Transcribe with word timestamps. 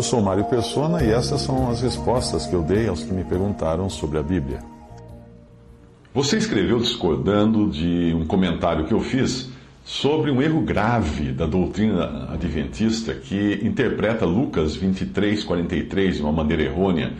Eu 0.00 0.04
sou 0.04 0.22
Mário 0.22 0.46
Persona 0.46 1.04
e 1.04 1.10
essas 1.10 1.42
são 1.42 1.70
as 1.70 1.82
respostas 1.82 2.46
que 2.46 2.54
eu 2.54 2.62
dei 2.62 2.88
aos 2.88 3.02
que 3.04 3.12
me 3.12 3.22
perguntaram 3.22 3.90
sobre 3.90 4.16
a 4.16 4.22
Bíblia. 4.22 4.60
Você 6.14 6.38
escreveu 6.38 6.78
discordando 6.78 7.68
de 7.68 8.14
um 8.14 8.24
comentário 8.24 8.86
que 8.86 8.94
eu 8.94 9.00
fiz 9.00 9.50
sobre 9.84 10.30
um 10.30 10.40
erro 10.40 10.62
grave 10.62 11.32
da 11.32 11.44
doutrina 11.44 12.32
adventista 12.32 13.12
que 13.12 13.60
interpreta 13.62 14.24
Lucas 14.24 14.74
23, 14.74 15.44
43 15.44 16.16
de 16.16 16.22
uma 16.22 16.32
maneira 16.32 16.62
errônea. 16.62 17.12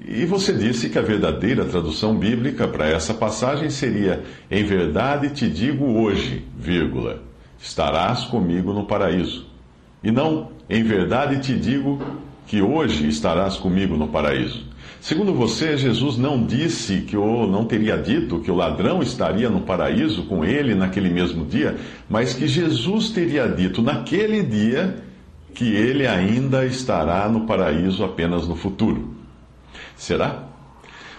E 0.00 0.24
você 0.24 0.52
disse 0.52 0.90
que 0.90 1.00
a 1.00 1.02
verdadeira 1.02 1.64
tradução 1.64 2.16
bíblica 2.16 2.68
para 2.68 2.86
essa 2.86 3.12
passagem 3.12 3.68
seria: 3.68 4.22
Em 4.48 4.62
verdade 4.62 5.30
te 5.30 5.50
digo 5.50 5.86
hoje, 6.00 6.46
vírgula, 6.56 7.20
estarás 7.58 8.22
comigo 8.26 8.72
no 8.72 8.86
paraíso. 8.86 9.50
E 10.02 10.10
não, 10.10 10.48
em 10.68 10.82
verdade 10.82 11.40
te 11.40 11.54
digo 11.54 12.00
que 12.46 12.60
hoje 12.60 13.08
estarás 13.08 13.56
comigo 13.56 13.96
no 13.96 14.08
paraíso. 14.08 14.66
Segundo 15.00 15.32
você, 15.32 15.76
Jesus 15.76 16.16
não 16.16 16.44
disse 16.44 17.00
que 17.00 17.16
ou 17.16 17.48
não 17.48 17.64
teria 17.64 17.96
dito 17.96 18.40
que 18.40 18.50
o 18.50 18.54
ladrão 18.54 19.02
estaria 19.02 19.48
no 19.48 19.60
paraíso 19.60 20.24
com 20.24 20.44
ele 20.44 20.74
naquele 20.74 21.08
mesmo 21.08 21.44
dia, 21.44 21.76
mas 22.08 22.34
que 22.34 22.46
Jesus 22.46 23.10
teria 23.10 23.48
dito 23.48 23.82
naquele 23.82 24.42
dia 24.42 25.02
que 25.54 25.74
ele 25.74 26.06
ainda 26.06 26.64
estará 26.64 27.28
no 27.28 27.46
paraíso 27.46 28.04
apenas 28.04 28.46
no 28.46 28.54
futuro. 28.54 29.14
Será? 29.96 30.44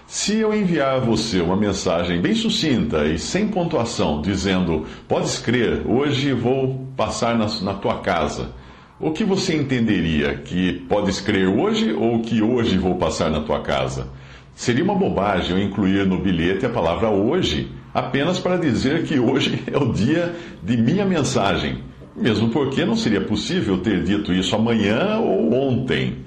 Se 0.08 0.38
eu 0.38 0.54
enviar 0.54 0.96
a 0.96 1.00
você 1.00 1.42
uma 1.42 1.56
mensagem 1.56 2.22
bem 2.22 2.36
sucinta 2.36 3.06
e 3.06 3.18
sem 3.18 3.48
pontuação, 3.48 4.22
dizendo: 4.22 4.86
Podes 5.08 5.40
crer, 5.40 5.82
hoje 5.86 6.34
vou 6.34 6.88
passar 6.96 7.38
na, 7.38 7.48
na 7.62 7.74
tua 7.74 8.00
casa 8.00 8.52
o 9.00 9.12
que 9.12 9.24
você 9.24 9.56
entenderia? 9.56 10.36
Que 10.36 10.74
podes 10.88 11.20
crer 11.20 11.48
hoje 11.48 11.92
ou 11.92 12.22
que 12.22 12.42
hoje 12.42 12.78
vou 12.78 12.96
passar 12.96 13.30
na 13.30 13.42
tua 13.42 13.62
casa? 13.62 14.08
Seria 14.56 14.84
uma 14.84 14.96
bobagem 14.96 15.58
eu 15.58 15.64
incluir 15.64 16.06
no 16.06 16.20
bilhete 16.20 16.66
a 16.66 16.70
palavra 16.70 17.10
hoje, 17.10 17.72
apenas 17.94 18.40
para 18.40 18.56
dizer 18.58 19.04
que 19.04 19.20
hoje 19.20 19.64
é 19.72 19.78
o 19.78 19.92
dia 19.92 20.36
de 20.62 20.78
minha 20.78 21.06
mensagem, 21.06 21.80
mesmo 22.16 22.50
porque 22.50 22.86
não 22.86 22.96
seria 22.96 23.22
possível 23.22 23.80
ter 23.80 24.04
dito 24.04 24.32
isso 24.32 24.56
amanhã 24.56 25.18
ou 25.18 25.52
ontem. 25.54 26.18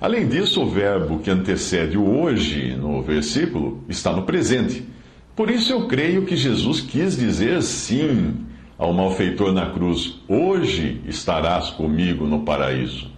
Além 0.00 0.26
disso, 0.26 0.62
o 0.62 0.70
verbo 0.70 1.18
que 1.18 1.30
antecede 1.30 1.98
o 1.98 2.04
hoje 2.04 2.74
no 2.76 3.02
versículo 3.02 3.84
está 3.88 4.12
no 4.12 4.22
presente. 4.22 4.84
Por 5.34 5.50
isso 5.50 5.72
eu 5.72 5.86
creio 5.86 6.24
que 6.24 6.36
Jesus 6.36 6.80
quis 6.80 7.16
dizer 7.16 7.62
sim 7.62 8.34
ao 8.78 8.92
malfeitor 8.92 9.52
na 9.52 9.66
cruz: 9.66 10.20
Hoje 10.28 11.00
estarás 11.06 11.70
comigo 11.70 12.26
no 12.26 12.40
paraíso. 12.40 13.10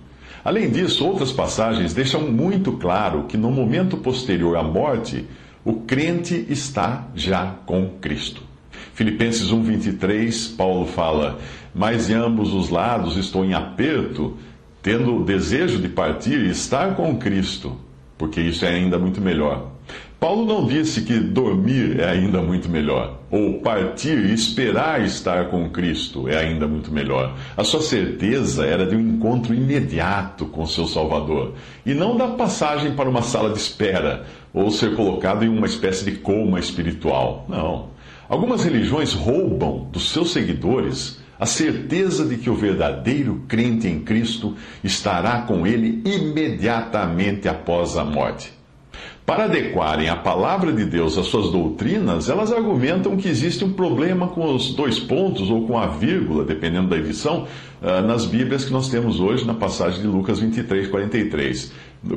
Além 0.44 0.70
disso, 0.70 1.06
outras 1.06 1.32
passagens 1.32 1.94
deixam 1.94 2.30
muito 2.30 2.72
claro 2.72 3.24
que 3.24 3.36
no 3.36 3.50
momento 3.50 3.96
posterior 3.96 4.56
à 4.56 4.62
morte, 4.62 5.24
o 5.64 5.74
crente 5.74 6.46
está 6.50 7.08
já 7.14 7.54
com 7.64 7.88
Cristo. 8.00 8.42
Filipenses 8.92 9.50
1:23, 9.50 10.48
Paulo 10.48 10.86
fala: 10.86 11.38
"Mas 11.74 12.10
em 12.10 12.14
ambos 12.14 12.52
os 12.52 12.68
lados 12.68 13.16
estou 13.16 13.44
em 13.44 13.54
aperto, 13.54 14.36
tendo 14.82 15.16
o 15.16 15.24
desejo 15.24 15.80
de 15.80 15.88
partir 15.88 16.38
e 16.40 16.50
estar 16.50 16.94
com 16.94 17.16
Cristo, 17.16 17.76
porque 18.18 18.40
isso 18.40 18.64
é 18.64 18.74
ainda 18.74 18.98
muito 18.98 19.20
melhor." 19.20 19.73
Paulo 20.24 20.46
não 20.46 20.66
disse 20.66 21.02
que 21.02 21.20
dormir 21.20 22.00
é 22.00 22.08
ainda 22.08 22.40
muito 22.40 22.66
melhor, 22.66 23.18
ou 23.30 23.60
partir 23.60 24.16
e 24.24 24.32
esperar 24.32 25.04
estar 25.04 25.50
com 25.50 25.68
Cristo 25.68 26.26
é 26.26 26.38
ainda 26.38 26.66
muito 26.66 26.90
melhor. 26.90 27.36
A 27.54 27.62
sua 27.62 27.82
certeza 27.82 28.64
era 28.64 28.86
de 28.86 28.96
um 28.96 29.00
encontro 29.00 29.52
imediato 29.52 30.46
com 30.46 30.64
seu 30.64 30.86
Salvador, 30.86 31.52
e 31.84 31.92
não 31.92 32.16
da 32.16 32.28
passagem 32.28 32.94
para 32.94 33.06
uma 33.06 33.20
sala 33.20 33.50
de 33.50 33.58
espera, 33.58 34.24
ou 34.50 34.70
ser 34.70 34.96
colocado 34.96 35.44
em 35.44 35.48
uma 35.50 35.66
espécie 35.66 36.06
de 36.06 36.12
coma 36.12 36.58
espiritual. 36.58 37.44
Não. 37.46 37.90
Algumas 38.26 38.64
religiões 38.64 39.12
roubam 39.12 39.90
dos 39.92 40.08
seus 40.08 40.32
seguidores 40.32 41.20
a 41.38 41.44
certeza 41.44 42.24
de 42.24 42.38
que 42.38 42.48
o 42.48 42.54
verdadeiro 42.54 43.42
crente 43.46 43.86
em 43.88 44.00
Cristo 44.00 44.56
estará 44.82 45.42
com 45.42 45.66
ele 45.66 46.00
imediatamente 46.06 47.46
após 47.46 47.98
a 47.98 48.06
morte. 48.06 48.63
Para 49.26 49.44
adequarem 49.44 50.10
a 50.10 50.16
palavra 50.16 50.70
de 50.70 50.84
Deus 50.84 51.16
às 51.16 51.26
suas 51.26 51.50
doutrinas, 51.50 52.28
elas 52.28 52.52
argumentam 52.52 53.16
que 53.16 53.26
existe 53.26 53.64
um 53.64 53.72
problema 53.72 54.28
com 54.28 54.54
os 54.54 54.74
dois 54.74 55.00
pontos 55.00 55.50
ou 55.50 55.66
com 55.66 55.78
a 55.78 55.86
vírgula, 55.86 56.44
dependendo 56.44 56.88
da 56.88 56.98
edição, 56.98 57.46
ah, 57.80 58.02
nas 58.02 58.26
Bíblias 58.26 58.66
que 58.66 58.72
nós 58.72 58.90
temos 58.90 59.20
hoje, 59.20 59.46
na 59.46 59.54
passagem 59.54 60.02
de 60.02 60.06
Lucas 60.06 60.40
23, 60.40 60.88
43. 60.88 61.72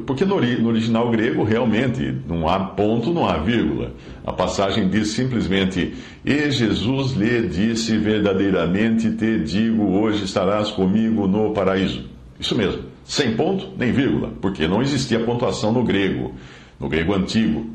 Porque 0.05 0.25
no, 0.25 0.35
original 0.35 1.09
grego, 1.09 1.45
realmente, 1.45 2.13
não 2.27 2.45
há 2.45 2.59
ponto, 2.59 3.13
não 3.13 3.25
há 3.25 3.37
vírgula. 3.37 3.93
A 4.25 4.33
passagem 4.33 4.89
diz 4.89 5.11
simplesmente: 5.11 5.93
E 6.25 6.51
Jesus 6.51 7.13
lhe 7.13 7.47
disse 7.47 7.97
verdadeiramente: 7.97 9.11
Te 9.11 9.39
digo, 9.39 9.97
hoje 9.97 10.25
estarás 10.25 10.71
comigo 10.71 11.25
no 11.25 11.53
paraíso. 11.53 12.03
Isso 12.37 12.53
mesmo, 12.53 12.83
sem 13.05 13.33
ponto 13.37 13.69
nem 13.77 13.93
vírgula, 13.93 14.33
porque 14.41 14.67
não 14.67 14.81
existia 14.81 15.21
pontuação 15.21 15.71
no 15.71 15.85
grego 15.85 16.33
no 16.79 16.87
grego 16.87 17.13
antigo, 17.13 17.65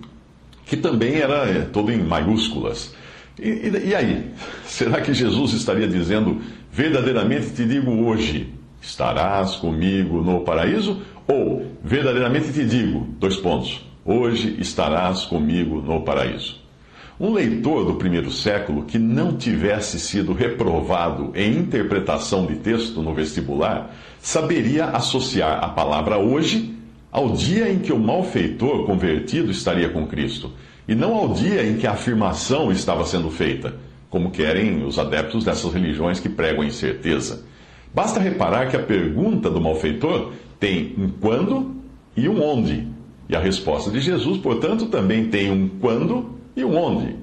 que 0.66 0.76
também 0.76 1.16
era 1.16 1.48
é, 1.48 1.60
todo 1.62 1.90
em 1.90 2.02
maiúsculas. 2.02 2.94
E, 3.38 3.48
e, 3.48 3.88
e, 3.88 3.94
aí? 3.94 4.30
Será 4.64 5.00
que 5.00 5.12
Jesus 5.12 5.52
estaria 5.52 5.88
dizendo, 5.88 6.40
verdadeiramente 6.70 7.50
te 7.50 7.64
digo 7.64 7.90
hoje, 7.90 8.52
estarás 8.80 9.56
comigo 9.56 10.22
no 10.22 10.40
paraíso? 10.40 11.02
Ou, 11.26 11.66
verdadeiramente 11.82 12.52
te 12.52 12.64
digo, 12.64 13.06
dois 13.18 13.36
pontos, 13.36 13.84
hoje 14.04 14.56
estarás 14.58 15.24
comigo 15.24 15.80
no 15.80 16.02
paraíso? 16.02 16.60
Um 17.20 17.32
leitor 17.32 17.84
do 17.84 17.94
primeiro 17.94 18.32
século 18.32 18.84
que 18.84 18.98
não 18.98 19.36
tivesse 19.36 20.00
sido 20.00 20.32
reprovado 20.32 21.30
em 21.36 21.56
interpretação 21.56 22.46
de 22.46 22.56
texto 22.56 23.00
no 23.00 23.14
vestibular 23.14 23.94
saberia 24.20 24.86
associar 24.86 25.62
a 25.62 25.68
palavra 25.68 26.18
hoje 26.18 26.71
ao 27.12 27.32
dia 27.32 27.70
em 27.70 27.78
que 27.78 27.92
o 27.92 27.98
malfeitor 27.98 28.86
convertido 28.86 29.50
estaria 29.50 29.90
com 29.90 30.06
Cristo, 30.06 30.50
e 30.88 30.94
não 30.94 31.14
ao 31.14 31.34
dia 31.34 31.62
em 31.62 31.76
que 31.76 31.86
a 31.86 31.92
afirmação 31.92 32.72
estava 32.72 33.04
sendo 33.04 33.30
feita, 33.30 33.76
como 34.08 34.30
querem 34.30 34.82
os 34.84 34.98
adeptos 34.98 35.44
dessas 35.44 35.70
religiões 35.72 36.18
que 36.18 36.28
pregam 36.28 36.64
incerteza. 36.64 37.44
Basta 37.94 38.18
reparar 38.18 38.70
que 38.70 38.76
a 38.76 38.82
pergunta 38.82 39.50
do 39.50 39.60
malfeitor 39.60 40.32
tem 40.58 40.94
um 40.98 41.08
quando 41.08 41.76
e 42.16 42.26
um 42.28 42.42
onde. 42.42 42.88
E 43.28 43.36
a 43.36 43.40
resposta 43.40 43.90
de 43.90 44.00
Jesus, 44.00 44.38
portanto, 44.38 44.86
também 44.86 45.28
tem 45.28 45.50
um 45.50 45.68
quando 45.68 46.30
e 46.56 46.64
um 46.64 46.76
onde. 46.76 47.14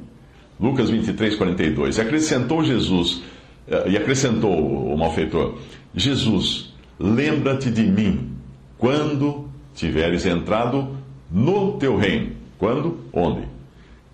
Lucas 0.60 0.90
23, 0.90 1.36
42. 1.36 1.98
E 1.98 2.02
acrescentou 2.02 2.64
Jesus, 2.64 3.22
eh, 3.68 3.90
e 3.90 3.98
acrescentou 3.98 4.54
o 4.54 4.98
malfeitor: 4.98 5.56
Jesus, 5.96 6.74
lembra-te 7.00 7.72
de 7.72 7.84
mim 7.84 8.32
quando 8.78 9.49
tiveres 9.80 10.26
entrado 10.26 10.98
no 11.32 11.78
teu 11.78 11.96
reino. 11.96 12.34
Quando? 12.58 13.00
Onde? 13.14 13.48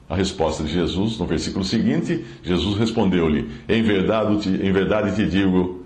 A 0.07 0.15
resposta 0.15 0.63
de 0.63 0.71
Jesus, 0.71 1.17
no 1.17 1.25
versículo 1.25 1.65
seguinte, 1.65 2.23
Jesus 2.43 2.77
respondeu-lhe: 2.77 3.49
Em 3.67 3.81
verdade, 3.81 4.49
em 4.49 4.71
verdade 4.71 5.15
te 5.15 5.27
digo, 5.27 5.83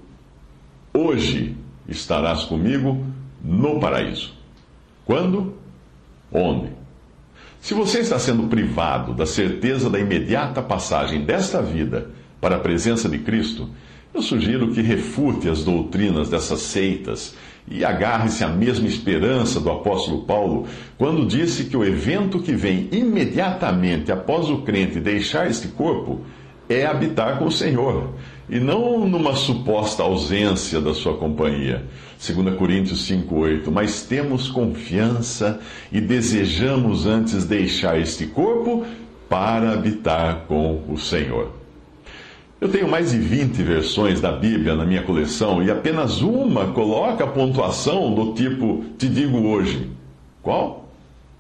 hoje 0.93 1.55
estarás 1.87 2.43
comigo 2.43 3.05
no 3.41 3.79
paraíso. 3.79 4.33
Quando? 5.05 5.53
Onde? 6.31 6.69
Se 7.61 7.73
você 7.73 7.99
está 7.99 8.19
sendo 8.19 8.47
privado 8.47 9.13
da 9.13 9.25
certeza 9.25 9.89
da 9.89 9.99
imediata 9.99 10.61
passagem 10.61 11.23
desta 11.23 11.61
vida 11.61 12.09
para 12.41 12.57
a 12.57 12.59
presença 12.59 13.07
de 13.07 13.19
Cristo, 13.19 13.69
eu 14.13 14.21
sugiro 14.21 14.71
que 14.71 14.81
refute 14.81 15.47
as 15.49 15.63
doutrinas 15.63 16.29
dessas 16.29 16.61
seitas 16.61 17.35
e 17.69 17.86
agarre-se 17.86 18.44
à 18.44 18.48
mesma 18.48 18.88
esperança 18.88 19.60
do 19.60 19.69
apóstolo 19.69 20.24
Paulo 20.24 20.66
quando 20.98 21.27
disse 21.27 21.66
que 21.66 21.77
o 21.77 21.86
evento 21.86 22.39
que 22.39 22.54
vem 22.54 22.89
imediatamente 22.92 24.12
após 24.12 24.50
o 24.50 24.63
crente 24.63 25.00
deixar 25.00 25.48
este 25.48 25.68
corpo 25.68 26.21
é 26.68 26.86
habitar 26.86 27.38
com 27.39 27.45
o 27.45 27.51
Senhor. 27.51 28.13
e 28.50 28.60
não 28.60 29.07
numa 29.07 29.36
suposta 29.36 30.01
ausência 30.01 30.81
da 30.81 30.92
sua 30.92 31.16
companhia. 31.18 31.86
2 32.18 32.57
Coríntios 32.57 33.07
5,8. 33.07 33.69
Mas 33.72 34.01
temos 34.01 34.50
confiança 34.50 35.60
e 35.92 36.01
desejamos 36.01 37.06
antes 37.06 37.45
deixar 37.45 38.00
este 38.00 38.25
corpo 38.25 38.86
para 39.30 39.74
habitar 39.74 40.45
com 40.48 40.83
o 40.89 40.98
Senhor. 40.98 41.58
Eu 42.61 42.67
tenho 42.67 42.89
mais 42.89 43.11
de 43.11 43.17
20 43.17 43.63
versões 43.63 44.19
da 44.19 44.33
Bíblia 44.33 44.75
na 44.75 44.85
minha 44.85 45.01
coleção 45.01 45.63
e 45.63 45.71
apenas 45.71 46.21
uma 46.21 46.73
coloca 46.73 47.23
a 47.23 47.27
pontuação 47.27 48.13
do 48.13 48.33
tipo 48.33 48.83
Te 48.97 49.07
digo 49.07 49.38
hoje. 49.47 49.89
Qual? 50.44 50.89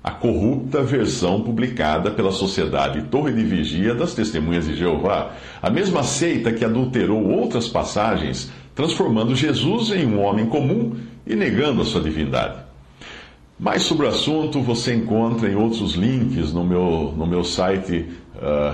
A 0.01 0.11
corrupta 0.11 0.81
versão 0.81 1.41
publicada 1.41 2.09
pela 2.09 2.31
Sociedade 2.31 3.01
Torre 3.09 3.33
de 3.33 3.43
Vigia 3.43 3.93
das 3.93 4.13
Testemunhas 4.13 4.65
de 4.65 4.77
Jeová, 4.77 5.33
a 5.61 5.69
mesma 5.69 6.03
seita 6.03 6.53
que 6.53 6.63
adulterou 6.63 7.21
outras 7.29 7.67
passagens, 7.67 8.49
transformando 8.73 9.35
Jesus 9.35 9.91
em 9.91 10.05
um 10.05 10.21
homem 10.21 10.45
comum 10.45 10.95
e 11.27 11.35
negando 11.35 11.81
a 11.81 11.85
sua 11.85 11.99
divindade. 11.99 12.59
Mais 13.59 13.81
sobre 13.81 14.05
o 14.05 14.09
assunto 14.09 14.61
você 14.61 14.93
encontra 14.95 15.49
em 15.51 15.55
outros 15.55 15.95
links 15.95 16.53
no 16.53 16.63
meu, 16.63 17.13
no 17.17 17.27
meu 17.27 17.43
site 17.43 18.05
uh. 18.37 18.71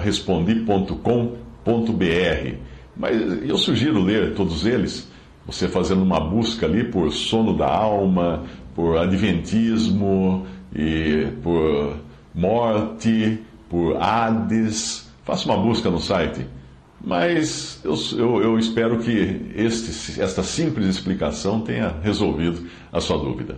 Mas 2.96 3.22
eu 3.44 3.58
sugiro 3.58 4.02
ler 4.02 4.34
todos 4.36 4.66
eles, 4.66 5.12
você 5.46 5.68
fazendo 5.68 6.04
uma 6.04 6.20
busca 6.20 6.66
ali 6.66 6.86
por 6.86 7.12
sono 7.12 7.58
da 7.58 7.68
alma, 7.68 8.46
por 8.74 8.98
adventismo, 8.98 10.46
e 10.76 11.28
por 11.42 11.96
morte, 12.34 13.40
por 13.70 13.96
Hades. 13.96 15.10
Faça 15.24 15.46
uma 15.46 15.58
busca 15.58 15.90
no 15.90 16.00
site. 16.00 16.46
Mas 17.02 17.80
eu, 17.84 17.96
eu, 18.18 18.42
eu 18.42 18.60
espero 18.60 19.00
que 19.00 19.52
este, 19.56 20.22
esta 20.22 20.44
simples 20.44 20.88
explicação 20.88 21.62
tenha 21.62 21.96
resolvido 22.02 22.68
a 22.92 23.00
sua 23.00 23.18
dúvida. 23.18 23.58